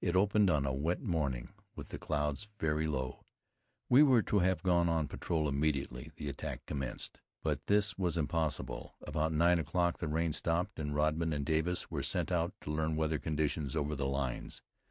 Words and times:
It 0.00 0.16
opened 0.16 0.48
on 0.48 0.64
a 0.64 0.72
wet 0.72 1.02
morning 1.02 1.52
with 1.76 1.90
the 1.90 1.98
clouds 1.98 2.48
very 2.58 2.86
low. 2.86 3.26
We 3.90 4.02
were 4.02 4.22
to 4.22 4.38
have 4.38 4.62
gone 4.62 4.88
on 4.88 5.06
patrol 5.06 5.50
immediately 5.50 6.10
the 6.16 6.30
attack 6.30 6.64
commenced, 6.64 7.20
but 7.42 7.66
this 7.66 7.98
was 7.98 8.16
impossible. 8.16 8.94
About 9.06 9.34
nine 9.34 9.58
o'clock 9.58 9.98
the 9.98 10.08
rain 10.08 10.32
stopped, 10.32 10.78
and 10.78 10.94
Rodman 10.94 11.34
and 11.34 11.44
Davis 11.44 11.90
were 11.90 12.02
sent 12.02 12.32
out 12.32 12.54
to 12.62 12.70
learn 12.70 12.96
weather 12.96 13.18
conditions 13.18 13.76
over 13.76 13.94
the 13.94 14.06
lines. 14.08 14.62